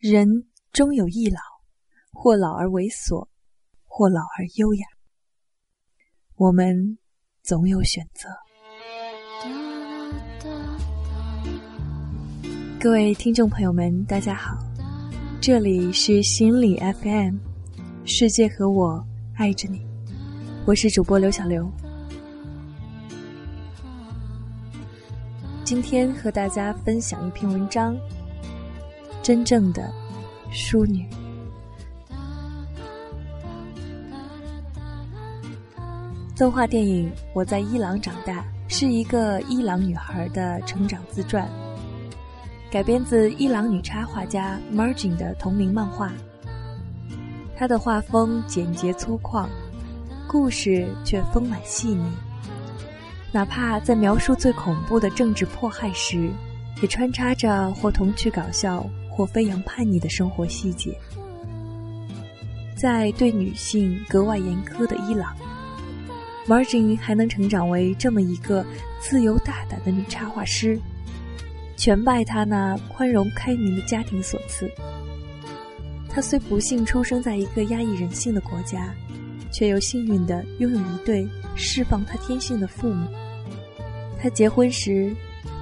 [0.00, 1.38] 人终有一老，
[2.10, 3.28] 或老而猥琐，
[3.84, 4.86] 或老而优雅。
[6.36, 6.96] 我们
[7.42, 8.30] 总有选择。
[12.80, 14.56] 各位听众朋友们，大家好，
[15.38, 17.36] 这里是心理 FM，
[18.06, 19.86] 世界和我爱着你，
[20.66, 21.70] 我是主播刘小刘。
[25.62, 27.94] 今天和大家分享一篇文章。
[29.30, 29.88] 真正的
[30.50, 31.08] 淑女。
[36.36, 41.48] 动画电影《我在伊朗长大》是一个伊朗女孩的成长自传，
[42.72, 46.10] 改编自伊朗女插画家 Margin 的同名漫画。
[47.56, 49.46] 她的画风简洁粗犷，
[50.26, 52.10] 故事却丰满细腻。
[53.30, 56.32] 哪怕在描述最恐怖的政治迫害时，
[56.82, 58.84] 也穿插着或童趣搞笑。
[59.10, 60.98] 或飞扬叛逆的生活细节，
[62.76, 65.36] 在对女性格外严苛的伊朗
[66.46, 68.64] ，Margin 还能成长为这么一个
[69.00, 70.80] 自由大胆的女插画师，
[71.76, 74.70] 全拜她那宽容开明的家庭所赐。
[76.08, 78.94] 她虽不幸出生在一个压抑人性的国家，
[79.52, 83.06] 却又幸运地拥有一对释放她天性的父母。
[84.18, 85.14] 她结婚时。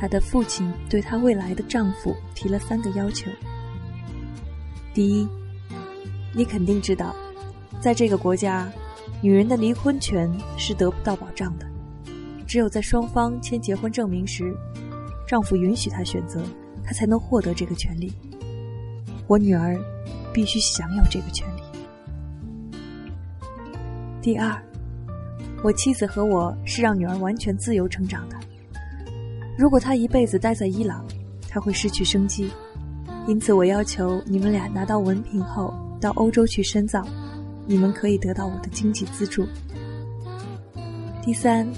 [0.00, 3.30] 她的父亲对她未来的丈夫提了三个要求：
[4.94, 5.28] 第一，
[6.34, 7.14] 你肯定知道，
[7.82, 8.66] 在这个国家，
[9.20, 11.66] 女人的离婚权是得不到保障的，
[12.46, 14.56] 只有在双方签结婚证明时，
[15.28, 16.42] 丈夫允许她选择，
[16.82, 18.10] 她才能获得这个权利。
[19.26, 19.78] 我女儿
[20.32, 21.62] 必须享有这个权利。
[24.22, 24.60] 第二，
[25.62, 28.36] 我妻子和我是让女儿完全自由成长的。
[29.60, 31.04] 如果他一辈子待在伊朗，
[31.46, 32.50] 他会失去生机。
[33.26, 37.06] 因此，我要求你们俩拿到文凭后到欧洲去深造，
[37.66, 39.46] 你们可以得到我的经济资助。
[41.20, 41.70] 第三，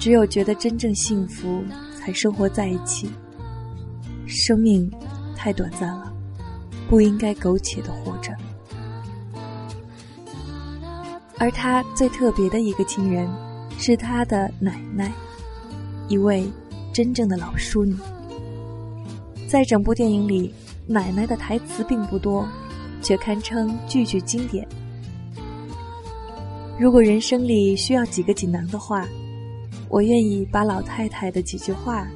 [0.00, 1.62] 只有觉得真正幸福，
[1.96, 3.08] 才生活在一起。
[4.26, 4.90] 生命
[5.36, 6.12] 太短暂了，
[6.88, 8.34] 不应该苟且的活着。
[11.38, 13.28] 而他最特别的一个亲人，
[13.78, 15.12] 是他的奶奶，
[16.08, 16.50] 一位。
[16.92, 17.94] 真正的老淑女，
[19.46, 20.52] 在整部电影里，
[20.86, 22.46] 奶奶的台词并不多，
[23.00, 24.66] 却堪称句句经典。
[26.78, 29.06] 如果人生里需要几个锦囊的话，
[29.88, 32.06] 我愿意把老太太的几句话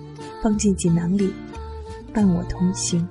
[0.42, 1.32] 放进锦囊里，
[2.12, 3.06] 伴我同行。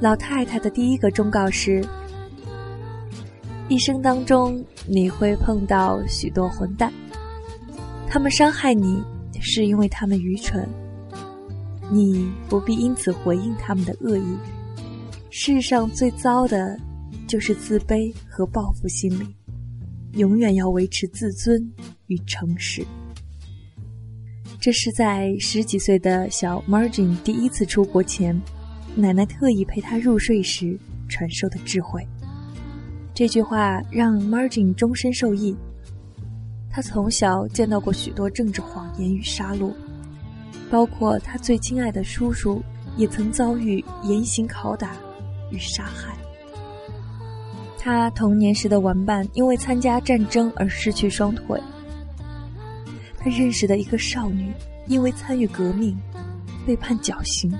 [0.00, 1.84] 老太太的第一个忠告是：
[3.68, 6.92] 一生当中你会碰到许多混蛋，
[8.06, 9.02] 他们伤害你。
[9.40, 10.68] 是因为他们愚蠢，
[11.90, 14.36] 你不必因此回应他们的恶意。
[15.30, 16.78] 世上最糟的，
[17.26, 19.26] 就是自卑和报复心理。
[20.12, 21.70] 永远要维持自尊
[22.06, 22.82] 与诚实。
[24.58, 28.40] 这是在十几岁的小 Margin 第一次出国前，
[28.94, 32.02] 奶奶特意陪他入睡时传授的智慧。
[33.14, 35.54] 这句话让 Margin 终身受益。
[36.76, 39.72] 他从小见到过许多政治谎言与杀戮，
[40.70, 42.62] 包括他最亲爱的叔叔
[42.98, 44.94] 也曾遭遇严刑拷打
[45.50, 46.14] 与杀害。
[47.78, 51.58] 他童年时的玩伴因为参加战争而失去双腿。
[53.16, 54.52] 他认识的一个少女
[54.86, 55.98] 因为参与革命
[56.66, 57.50] 被判绞刑。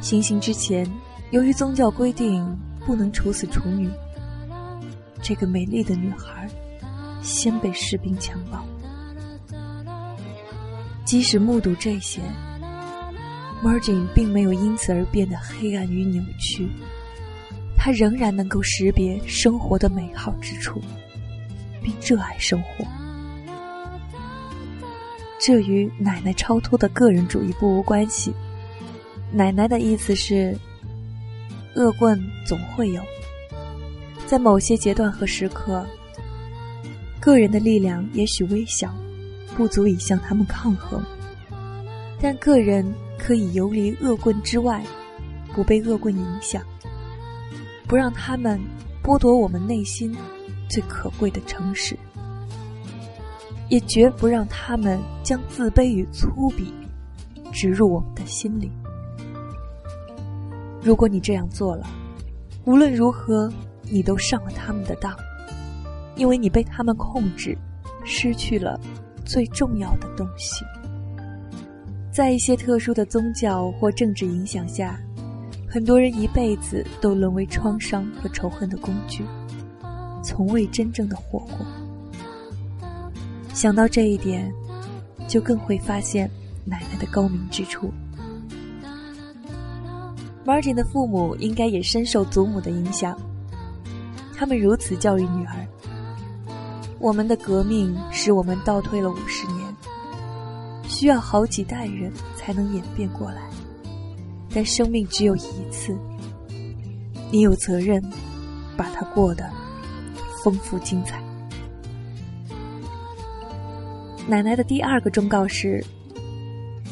[0.00, 0.88] 行刑之前，
[1.32, 2.56] 由于宗教规定
[2.86, 3.90] 不能处死处女，
[5.20, 6.48] 这个美丽的女孩。
[7.26, 8.64] 先被士兵强暴。
[11.04, 12.20] 即使目睹这些
[13.62, 16.68] ，Margin 并没有因此而变得黑暗与扭曲，
[17.76, 20.80] 他仍然能够识别生活的美好之处，
[21.82, 22.84] 并热爱生活。
[25.38, 28.32] 这与奶奶超脱的个人主义不无关系。
[29.32, 30.56] 奶奶的意思是，
[31.74, 33.02] 恶棍总会有，
[34.26, 35.86] 在某些阶段和时刻。
[37.20, 38.94] 个人的力量也许微小，
[39.56, 41.02] 不足以向他们抗衡，
[42.20, 44.84] 但个人可以游离恶棍之外，
[45.54, 46.62] 不被恶棍影响，
[47.86, 48.60] 不让他们
[49.02, 50.14] 剥夺我们内心
[50.68, 51.96] 最可贵的诚实，
[53.68, 56.66] 也绝不让他们将自卑与粗鄙
[57.52, 58.70] 植入我们的心里。
[60.82, 61.86] 如果你这样做了，
[62.64, 63.52] 无论如何，
[63.82, 65.16] 你都上了他们的当。
[66.16, 67.56] 因为你被他们控制，
[68.04, 68.80] 失去了
[69.24, 70.64] 最重要的东西。
[72.10, 74.98] 在一些特殊的宗教或政治影响下，
[75.68, 79.22] 很多人一辈子都沦为创伤和仇恨的工具，
[80.24, 81.58] 从未真正的活过。
[83.52, 84.50] 想到这一点，
[85.28, 86.30] 就更会发现
[86.64, 87.92] 奶奶的高明之处。
[90.46, 93.18] Martin 的父母应该也深受祖母的影响，
[94.34, 95.66] 他们如此教育女儿
[96.98, 99.76] ：“我们的革命使我们倒退了五十年，
[100.88, 103.42] 需要好几代人才能演变过来。
[104.54, 105.94] 但生命只有一次，
[107.30, 108.02] 你有责任
[108.76, 109.48] 把它过得
[110.42, 111.22] 丰富精彩。”
[114.26, 115.84] 奶奶的第二个忠告是：“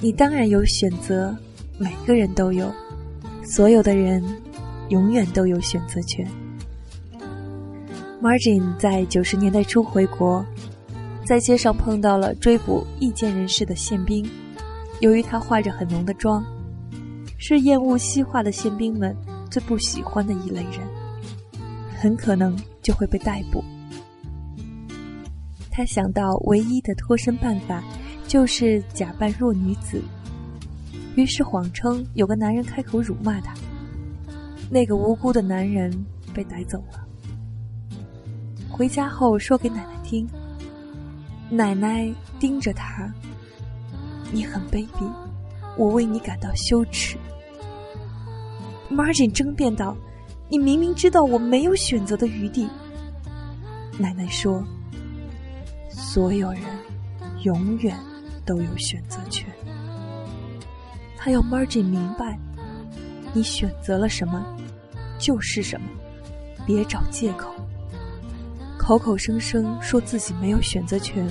[0.01, 1.37] 你当然有选择，
[1.79, 2.71] 每个人都有。”
[3.43, 4.23] 所有的人，
[4.91, 6.27] 永远都有选择权。
[8.25, 10.43] Margin 在九十年代初回国，
[11.27, 14.27] 在街上碰到了追捕意见人士的宪兵。
[15.01, 16.43] 由于他化着很浓的妆，
[17.37, 19.15] 是厌恶西化的宪兵们
[19.51, 20.89] 最不喜欢的一类人，
[21.99, 23.63] 很可能就会被逮捕。
[25.71, 27.85] 他想到唯一的脱身办法，
[28.27, 30.01] 就是假扮弱女子。
[31.15, 33.53] 于是谎称有个男人开口辱骂他，
[34.71, 35.93] 那个无辜的男人
[36.33, 37.05] 被逮走了。
[38.77, 40.29] 回家后说给奶奶听，
[41.49, 43.09] 奶奶盯着他
[44.33, 45.09] ：“你很卑鄙，
[45.79, 47.17] 我为你感到羞耻。
[48.91, 49.97] ”Margin 争辩道
[50.51, 52.69] ：“你明明知道我没有选择的余地。”
[53.97, 54.61] 奶奶说
[55.89, 56.63] ：“所有人
[57.45, 57.97] 永远
[58.45, 59.47] 都有选择权。”
[61.17, 62.37] 他要 Margin 明白，
[63.33, 64.45] 你选择了什么，
[65.17, 65.87] 就是什么，
[66.67, 67.55] 别找借口。
[68.85, 71.27] 口口声声说自己没有选择权，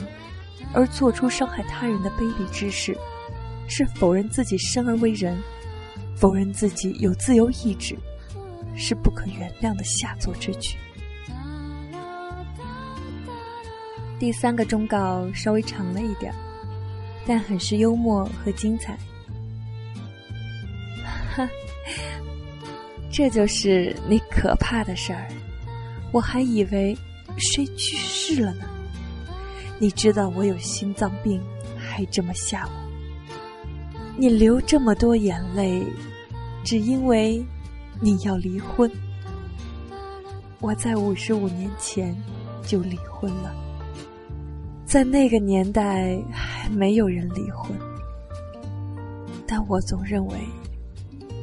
[0.74, 2.98] 而做出伤害他人的卑鄙之事，
[3.68, 5.40] 是否认自己生而为人，
[6.16, 7.96] 否认自己有自由意志，
[8.76, 10.76] 是不可原谅的下作之举。
[14.18, 16.34] 第三个忠告稍微长了一点，
[17.24, 18.98] 但很是幽默和精彩。
[21.36, 21.48] 哈，
[23.14, 25.28] 这就是你可怕的事儿，
[26.12, 26.98] 我还以为
[27.38, 28.66] 谁去世了呢。
[29.80, 31.42] 你知道我有心脏病，
[31.78, 32.72] 还这么吓我。
[34.18, 35.84] 你流这么多眼泪，
[36.64, 37.44] 只因为
[38.00, 38.90] 你要离婚。
[40.60, 42.16] 我在五十五年前
[42.66, 43.54] 就离婚了，
[44.86, 47.78] 在那个年代还没有人离婚，
[49.46, 50.36] 但我总认为。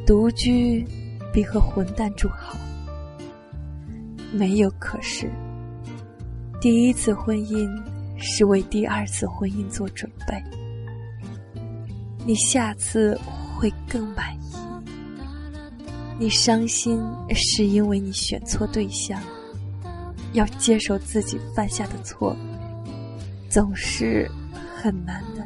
[0.06, 0.84] 独居
[1.32, 2.56] 比和混蛋住好，
[4.32, 5.30] 没有可是。
[6.60, 7.66] 第一次婚姻
[8.18, 10.44] 是为第二次婚姻做准备，
[12.26, 13.18] 你下次
[13.56, 14.40] 会更满意。
[16.18, 17.02] 你伤心
[17.34, 19.18] 是因为你选错对象，
[20.34, 22.36] 要接受自己犯下的错，
[23.48, 24.30] 总是
[24.76, 25.42] 很难的。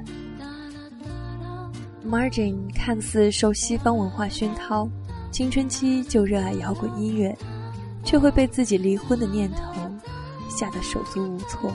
[2.05, 4.91] Margin 看似受西方文化熏陶，
[5.31, 7.33] 青春期就热爱摇滚音乐，
[8.03, 9.74] 却会被自己离婚的念头
[10.57, 11.73] 吓得手足无措。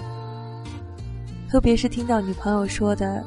[1.50, 3.26] 特别是听到女朋友说的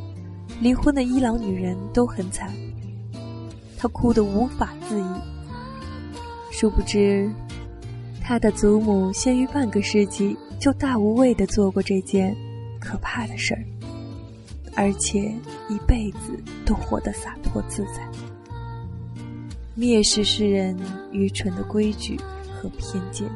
[0.60, 2.50] “离婚的伊朗女人都很惨”，
[3.76, 5.04] 他哭得无法自已。
[6.50, 7.30] 殊不知，
[8.22, 12.34] 他的祖母先于半个世纪就大无畏地做过这件
[12.80, 13.62] 可怕的事儿。
[14.74, 15.34] 而且
[15.68, 18.06] 一辈子都活得洒脱自在，
[19.76, 20.78] 蔑视世人
[21.12, 22.18] 愚蠢的规矩
[22.52, 23.26] 和偏见。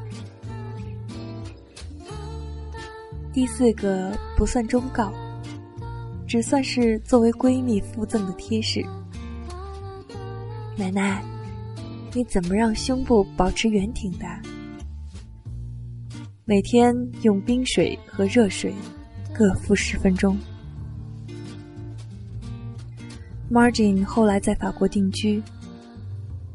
[3.40, 5.10] 第四个不算忠告，
[6.26, 8.84] 只算是作为闺蜜附赠的贴士。
[10.76, 11.24] 奶奶，
[12.12, 14.26] 你怎么让胸部保持圆挺的？
[16.44, 18.74] 每天用冰水和热水
[19.32, 20.36] 各敷十分钟。
[23.50, 25.42] Margin 后来在法国定居，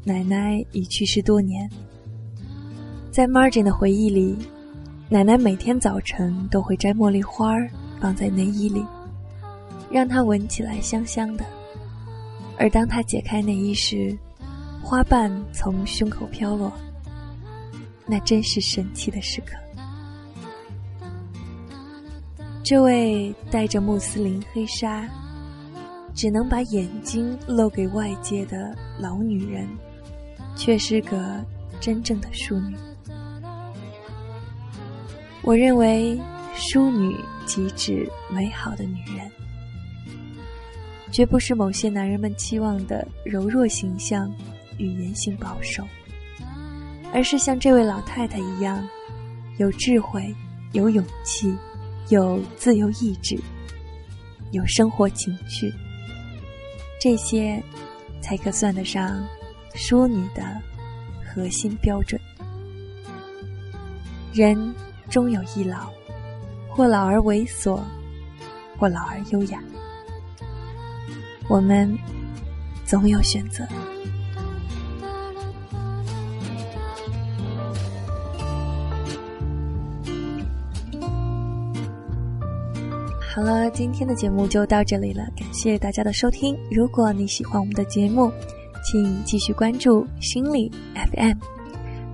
[0.03, 1.67] 奶奶已去世多年。
[3.11, 4.37] 在 Margin 的回忆里，
[5.07, 7.53] 奶奶每天早晨都会摘茉莉花
[8.01, 8.85] 放在内衣里，
[9.89, 11.45] 让它闻起来香香的。
[12.57, 14.17] 而当她解开内衣时，
[14.81, 16.71] 花瓣从胸口飘落，
[18.05, 19.55] 那真是神奇的时刻。
[22.63, 25.07] 这位戴着穆斯林黑纱。
[26.15, 29.67] 只能把眼睛露给外界的老女人，
[30.55, 31.43] 却是个
[31.81, 32.73] 真正的淑女。
[35.45, 36.19] 我认为，
[36.55, 39.31] 淑女即指美好的女人，
[41.11, 44.33] 绝不是某些男人们期望的柔弱形象
[44.79, 45.83] 与言行保守，
[47.13, 48.83] 而是像这位老太太一样，
[49.59, 50.33] 有智慧、
[50.71, 51.55] 有勇气、
[52.09, 53.39] 有自由意志、
[54.51, 55.71] 有生活情趣，
[56.99, 57.61] 这些
[58.19, 59.23] 才可算得上
[59.75, 60.59] 淑女的
[61.23, 62.19] 核心标准。
[64.33, 64.73] 人
[65.09, 65.91] 终有一老，
[66.69, 67.79] 或老而猥琐，
[68.77, 69.59] 或老而优雅。
[71.47, 71.97] 我们
[72.85, 73.65] 总有选择。
[83.33, 86.57] 好了，今天的节目就到这里了，感谢大家的收听。
[86.71, 88.31] 如果你喜欢我们的节目，
[88.83, 90.71] 请继续关注心理
[91.11, 91.37] FM。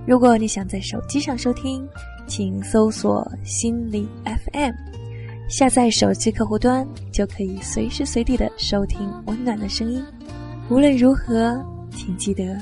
[0.04, 1.88] 如果你想在手机上收听，
[2.34, 4.72] 请搜索心理 FM。
[5.50, 10.02] 下载手机客户端，就可以随时随地的收听温暖的声音。
[10.70, 12.56] 无论如何，请记得，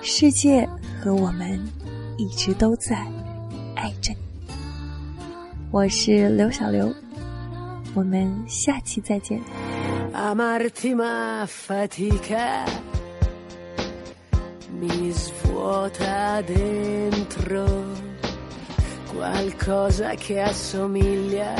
[0.00, 0.66] 世界
[0.98, 1.60] 和我们
[2.16, 3.06] 一直都在
[3.74, 4.54] 爱着你。
[5.70, 6.90] 我是刘小刘，
[7.92, 9.38] 我们下期再见。
[19.16, 21.54] Qualcosa che assomiglia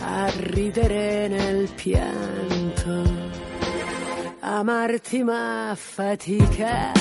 [0.00, 3.32] a ridere nel pianto.
[4.40, 6.92] Amarti ma fatica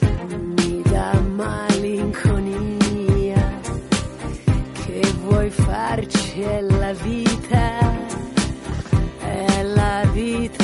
[0.00, 2.62] mi dà malinconia
[4.72, 7.92] che vuoi farci è la vita,
[9.18, 10.63] è la vita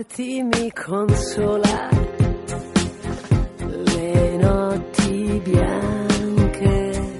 [0.00, 1.90] amarti mi consola
[3.58, 7.18] le notti bianche,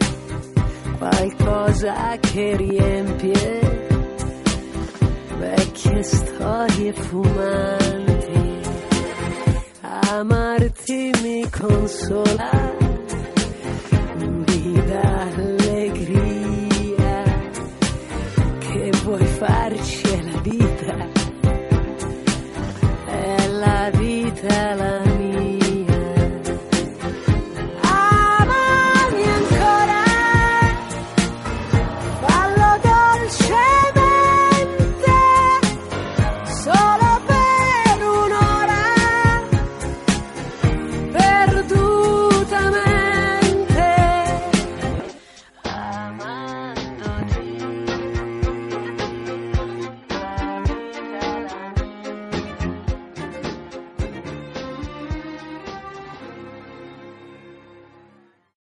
[0.97, 3.61] qualcosa che riempie
[5.37, 8.61] vecchie storie fumanti.
[9.83, 12.51] Amarti mi consola,
[14.17, 17.25] mi dà allegria
[18.59, 20.80] che vuoi farci la vita
[24.41, 25.10] tell us.